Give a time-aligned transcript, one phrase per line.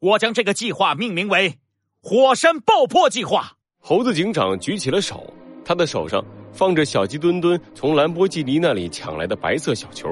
[0.00, 1.58] 我将这个计划命名为
[2.00, 3.52] “火山爆破计划”。
[3.78, 5.30] 猴子警长举起了手，
[5.62, 10.08] 他的手上放着小鸡墩墩从兰博基尼那里抢来的白色小球。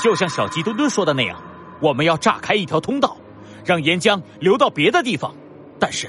[0.00, 1.42] 就像小鸡墩墩说的那样，
[1.82, 3.16] 我们要炸开一条通道，
[3.64, 5.34] 让岩浆流到别的地方。
[5.80, 6.08] 但是，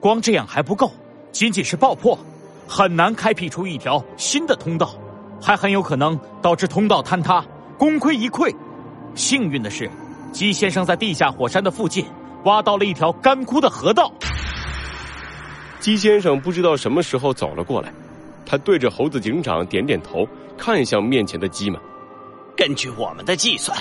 [0.00, 0.90] 光这样还不够，
[1.30, 2.18] 仅仅是爆破，
[2.66, 4.96] 很难开辟出一条新的通道，
[5.40, 7.44] 还很有可能导致通道坍塌，
[7.78, 8.52] 功亏一篑。
[9.14, 9.88] 幸运的是，
[10.32, 12.04] 鸡先生在地下火山的附近
[12.44, 14.12] 挖到了一条干枯的河道。
[15.80, 17.92] 鸡先生不知道什么时候走了过来，
[18.46, 20.26] 他对着猴子警长点点头，
[20.56, 21.78] 看向面前的鸡们。
[22.56, 23.76] 根据我们的计算，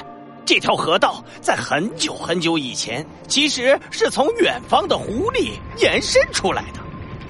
[0.46, 6.82] 这条河道在很久很久以前其实是从远方的湖里延伸出来的。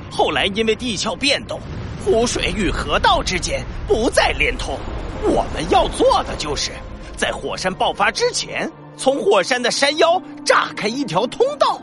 [0.10, 1.60] 后来因为地壳变动，
[2.04, 4.78] 湖水与河道之间不再连通。
[5.24, 6.72] 我们要做的就是
[7.16, 11.82] 在火山爆发之前，从火山的山腰炸开一条通道，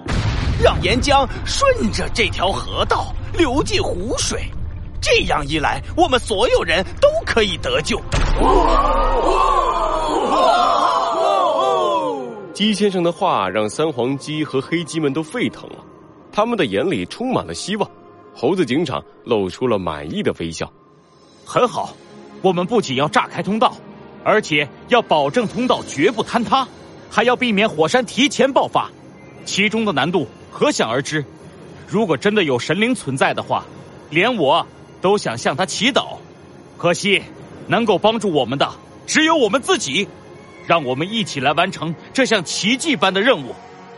[0.62, 4.42] 让岩浆顺着这条河道流进湖水。
[5.00, 8.00] 这样一来，我们所有人都可以得救。
[12.52, 15.76] 鸡先生的话让三黄鸡和黑鸡们都沸腾了，
[16.30, 17.90] 他们的眼里充满了希望。
[18.34, 20.70] 猴子警长露出了满意的微笑。
[21.44, 21.94] 很好，
[22.42, 23.74] 我们不仅要炸开通道，
[24.22, 26.68] 而且要保证通道绝不坍塌，
[27.10, 28.88] 还要避免火山提前爆发，
[29.44, 31.24] 其中的难度可想而知。
[31.88, 33.64] 如果真的有神灵存在的话，
[34.08, 34.64] 连我
[35.00, 36.16] 都想向他祈祷。
[36.78, 37.22] 可惜，
[37.66, 38.70] 能够帮助我们的
[39.06, 40.08] 只有我们自己。
[40.66, 43.52] 让我们一起来完成这项奇迹般的任务，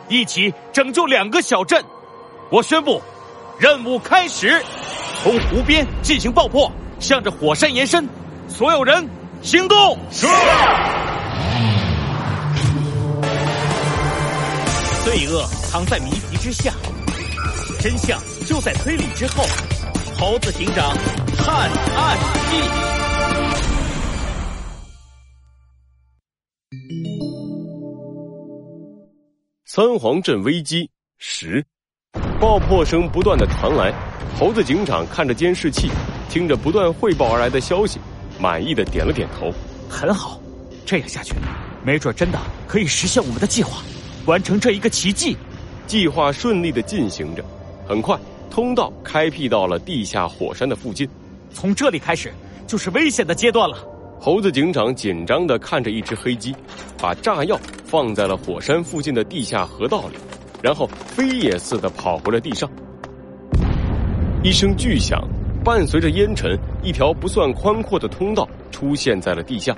[0.09, 1.85] 一起拯救两个小镇。
[2.49, 3.03] 我宣布，
[3.59, 4.65] 任务开始，
[5.23, 8.09] 从湖边进行爆破，向着火山延伸。
[8.49, 9.07] 所有人
[9.43, 9.99] 行动！
[10.11, 10.27] 是。
[15.13, 16.73] 罪恶藏在谜题之下，
[17.81, 19.45] 真相就在推理之后。
[20.19, 20.97] 猴子警长
[21.37, 22.19] 探案
[22.51, 22.57] 记。
[29.67, 31.63] 三皇镇危机十，
[32.41, 33.93] 爆破声不断的传来。
[34.39, 35.91] 猴子警长看着监视器，
[36.31, 38.01] 听着不断汇报而来的消息，
[38.41, 39.53] 满意的点了点头。
[39.91, 40.41] 很好，
[40.87, 41.35] 这样下去，
[41.85, 43.83] 没准真的可以实现我们的计划，
[44.27, 45.37] 完成这一个奇迹。
[45.87, 47.45] 计划顺利的进行着，
[47.87, 48.19] 很快，
[48.51, 51.07] 通道开辟到了地下火山的附近。
[51.53, 52.33] 从这里开始，
[52.67, 53.77] 就是危险的阶段了。
[54.19, 56.55] 猴子警长紧张的看着一只黑鸡，
[56.97, 60.17] 把炸药放在了火山附近的地下河道里，
[60.63, 62.71] 然后飞也似的跑回了地上。
[64.45, 65.21] 一声巨响，
[65.65, 69.73] 伴随着烟尘，一条不算宽阔的通道出现在了地下。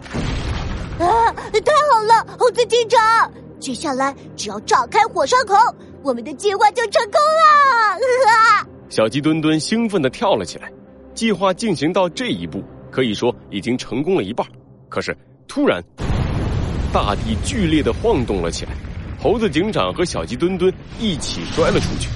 [0.99, 1.33] 啊！
[1.33, 3.01] 太好了，猴子警长！
[3.65, 5.55] 接下来只要炸开火山口，
[6.03, 8.69] 我们的计划就成功了！
[8.91, 10.71] 小鸡墩墩兴奋的跳了起来。
[11.15, 12.63] 计划进行到这一步。
[12.91, 14.47] 可以说已经成功了一半，
[14.91, 15.17] 可是
[15.49, 15.83] 突然，
[16.93, 18.73] 大地剧烈的晃动了起来，
[19.19, 20.71] 猴子警长和小鸡墩墩
[21.01, 22.11] 一起摔了出去。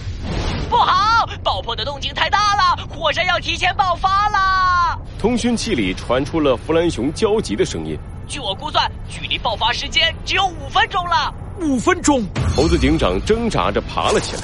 [0.68, 5.00] 不好，爆破的动静太大了，火山要提前爆发了！
[5.18, 7.98] 通讯器里传出了弗兰熊焦急的声音。
[8.28, 11.34] 据我估算，距离爆发时间只有五分钟了。
[11.60, 12.24] 五分钟！
[12.54, 14.42] 猴子警长挣扎着爬了起来，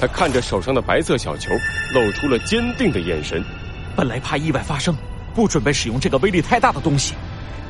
[0.00, 1.50] 他看着手上的白色小球，
[1.92, 3.44] 露出了坚定的眼神。
[3.94, 4.96] 本来怕意外发生。
[5.34, 7.12] 不准备使用这个威力太大的东西，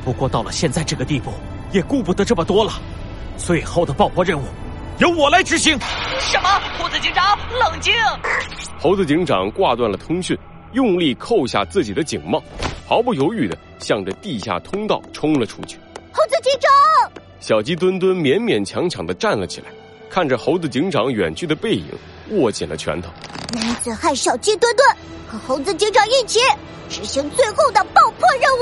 [0.03, 1.33] 不过到了现在这个地步，
[1.71, 2.73] 也顾不得这么多了。
[3.37, 4.43] 最后的爆破任务，
[4.99, 5.75] 由我来执行。
[6.19, 6.61] 什么？
[6.77, 7.91] 猴子警长，冷静！
[8.79, 10.37] 猴子警长挂断了通讯，
[10.75, 12.43] 用力扣下自己的警帽，
[12.85, 15.77] 毫不犹豫的向着地下通道冲了出去。
[16.11, 16.69] 猴子警长，
[17.39, 19.67] 小鸡墩墩勉勉强强的站了起来，
[20.09, 21.85] 看着猴子警长远去的背影，
[22.31, 23.09] 握紧了拳头。
[23.53, 24.85] 男子汉小鸡墩墩
[25.25, 26.39] 和猴子警长一起。
[26.87, 28.61] 执行最后的爆破任务。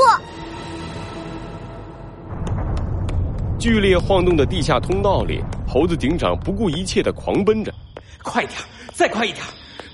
[3.59, 7.73] 剧烈晃动的地下通道里，猴子警长不顾一切的狂奔着。
[8.23, 8.57] 快点，
[8.93, 9.43] 再快一点！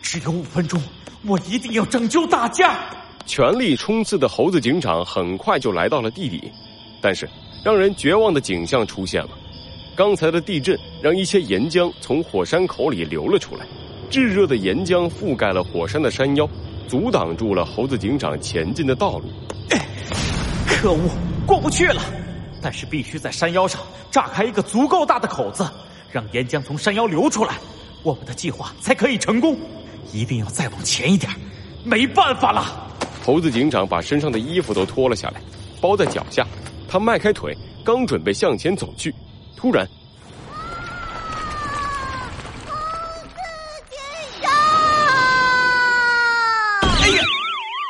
[0.04, 0.80] 只有五分钟，
[1.28, 2.78] 我一定要拯救大家！
[3.26, 6.52] 全力冲刺的猴子警长很快就来到了地底，
[7.02, 7.30] 但是
[7.64, 9.30] 让人绝望的景象出现了。
[9.96, 13.66] 刚才的地震让一些岩浆从火山口里流了出来，
[14.10, 16.50] 炙热的岩浆覆盖了火山的山腰。
[16.88, 19.26] 阻挡住了猴子警长前进的道路。
[20.66, 21.02] 可恶，
[21.46, 22.02] 过不去了！
[22.64, 23.80] 但是必须在山腰上
[24.10, 25.70] 炸开一个足够大的口子，
[26.12, 27.60] 让岩浆从山腰流出来，
[28.02, 29.56] 我们的计划才可以成功。
[30.12, 31.32] 一定要再往前一点，
[31.84, 32.88] 没办法了。
[33.24, 35.42] 猴子警长把身上的衣服都脱了下来，
[35.80, 36.46] 包在脚下。
[36.88, 39.14] 他迈开腿，刚准备向前走去，
[39.56, 39.90] 突然，啊、
[42.66, 42.74] 猴
[43.22, 44.00] 子警
[44.42, 44.50] 长！
[47.02, 47.24] 哎呀！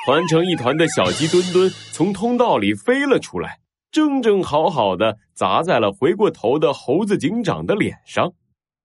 [0.06, 3.60] 团成一团的小鸡墩墩从通道里飞了出来，
[3.92, 8.33] 正正好好的砸在了回过头的猴子警长的脸上。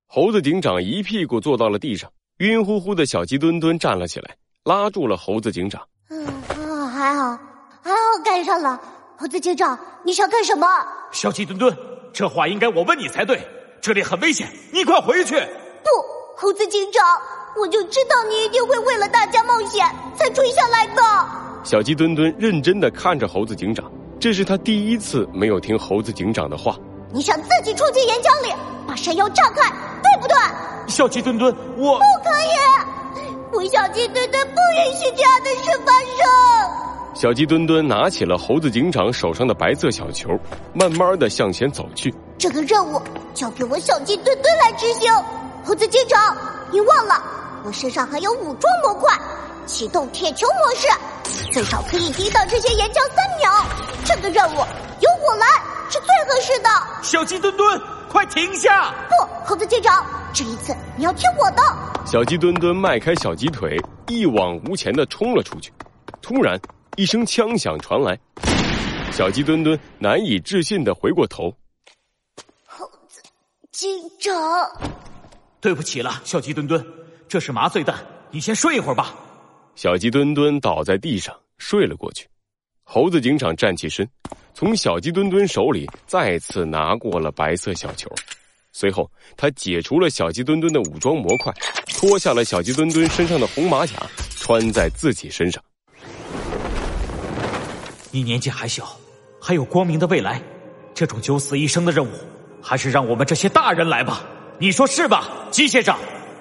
[0.07, 2.09] 猴子警长一屁股坐到了地上，
[2.39, 4.35] 晕乎乎的小鸡墩墩站了起来，
[4.65, 5.81] 拉住了猴子警长。
[6.11, 7.39] 嗯啊，还好，
[7.81, 8.81] 还好赶上了。
[9.17, 10.67] 猴子警长，你想干什么？
[11.13, 11.73] 小鸡墩墩，
[12.13, 13.41] 这话应该我问你才对。
[13.81, 15.37] 这里很危险，你快回去。
[15.37, 15.91] 不，
[16.37, 17.05] 猴子警长，
[17.57, 19.87] 我就知道你一定会为了大家冒险
[20.17, 21.03] 才追下来的。
[21.63, 23.89] 小鸡墩墩认真的看着猴子警长，
[24.19, 26.77] 这是他第一次没有听猴子警长的话。
[27.13, 28.53] 你想自己冲进岩浆里，
[28.89, 29.73] 把山腰炸开，
[30.15, 30.37] 对不对？
[30.87, 37.15] 小鸡墩墩，我不可以，我小鸡墩墩不允许这样的事发生。
[37.15, 40.29] 小鸡墩墩拿起了猴子警长手上的白色小球，
[40.73, 42.15] 慢慢的向前走去。
[42.39, 43.01] 这个任务
[43.35, 45.13] 交给我小鸡墩墩来执行。
[45.65, 46.37] 猴子警长，
[46.71, 47.15] 你忘了，
[47.65, 49.19] 我身上还有武装模块，
[49.67, 53.65] 启动铁球模式，最少可以抵挡这些岩浆三秒。
[54.05, 55.47] 这个任务由我来
[55.89, 56.69] 是最合适的。
[57.03, 57.81] 小鸡墩墩，
[58.15, 58.95] 快停下！
[59.09, 61.63] 不，猴子警长，这一次你要听我的。
[62.07, 63.77] 小鸡墩墩迈开小鸡腿，
[64.07, 65.73] 一往无前的冲了出去。
[66.23, 66.57] 突然。
[66.97, 68.17] 一声枪响传来，
[69.11, 71.53] 小鸡墩墩难以置信的回过头。
[72.65, 73.21] 猴子
[73.73, 73.91] 警
[74.21, 74.33] 长，
[75.61, 76.87] 对不起了，小鸡墩墩，
[77.27, 77.97] 这是麻醉弹，
[78.31, 79.13] 你先睡一会儿吧。
[79.75, 82.29] 小鸡墩墩倒在地上睡了过去。
[82.85, 84.09] 猴子警长站起身，
[84.53, 88.09] 从小鸡墩墩手里再次拿过了白色小球，
[88.73, 91.53] 随后他解除了小鸡墩墩的武装模块，
[91.89, 93.95] 脱下了小鸡墩墩身上的红马甲，
[94.37, 95.61] 穿在自己身上。
[98.13, 98.97] 你年纪还小，
[99.41, 100.41] 还有光明的未来，
[100.95, 102.11] 这种九死一生的任务，
[102.63, 104.25] 还是让我们这些大人来吧。
[104.61, 105.97] 你说是吧，鸡先生？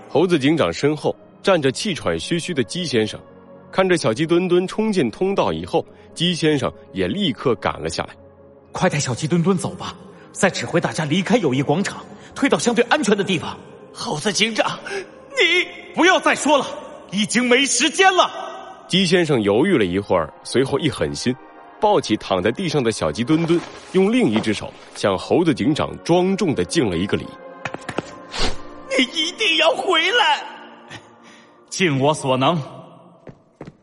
[0.07, 3.19] 猴子警长身后站着气喘吁吁的鸡先生，
[3.73, 5.83] 看着小鸡墩墩冲进通道以后，
[6.13, 8.15] 鸡先生也立刻赶了下来。
[8.71, 9.95] 快带小鸡墩墩走吧，
[10.31, 12.05] 再指挥大家离开友谊广场，
[12.35, 13.57] 退到相对安全的地方。
[13.91, 14.77] 猴子警长，
[15.31, 16.67] 你不要再说了，
[17.09, 18.29] 已经没时间了。
[18.87, 21.35] 鸡先生犹豫了一会儿，随后一狠心。
[21.81, 23.59] 抱起躺在地上的小鸡墩墩，
[23.93, 27.25] 用另一只手向猴子警长庄重的敬了一个礼。
[28.95, 30.45] 你一定要回来，
[31.69, 32.61] 尽我所能。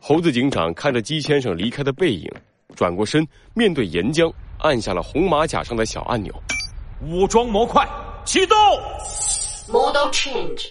[0.02, 2.26] 猴子警长看着鸡先生离开的背影，
[2.74, 6.34] 转过身面对岩浆，按下了红马甲上的小按钮。
[7.02, 7.86] 武装模块
[8.24, 8.56] 启动。
[9.68, 10.68] Model change。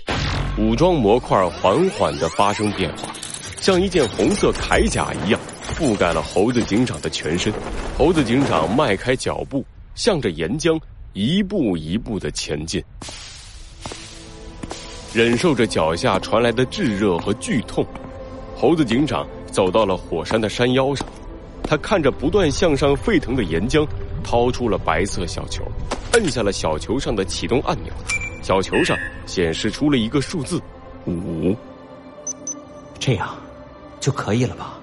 [0.57, 3.13] 武装模块缓缓的发生变化，
[3.61, 5.39] 像一件红色铠甲一样。
[5.75, 7.53] 覆盖了猴子警长的全身，
[7.95, 10.77] 猴子警长迈开脚步，向着岩浆
[11.13, 12.83] 一步一步的前进，
[15.13, 17.85] 忍受着脚下传来的炙热和剧痛。
[18.59, 21.07] 猴子警长走到了火山的山腰上，
[21.63, 23.87] 他看着不断向上沸腾的岩浆，
[24.21, 25.63] 掏出了白色小球，
[26.11, 27.93] 摁下了小球上的启动按钮，
[28.43, 30.61] 小球上显示出了一个数字
[31.05, 31.55] 五，
[32.99, 33.33] 这样
[34.01, 34.73] 就可以了吧？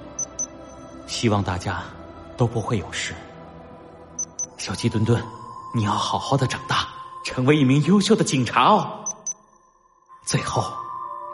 [1.06, 1.82] 希望大家
[2.34, 3.12] 都不会有事。
[4.56, 5.22] 小鸡墩墩，
[5.74, 6.88] 你要好好的长大，
[7.26, 9.04] 成为一名优秀的警察哦。
[10.24, 10.64] 最后，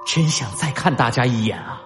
[0.05, 1.81] 真想再看大家一眼啊！